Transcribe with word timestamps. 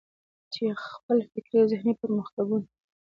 چې 0.53 0.63
خپل 0.87 1.17
فکري 1.31 1.57
او 1.61 1.69
ذهني 1.71 1.93
پرمختګونه. 2.01 2.67